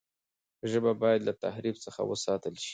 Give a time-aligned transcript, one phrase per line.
[0.71, 2.69] ژبه باید له تحریف څخه وساتل سي.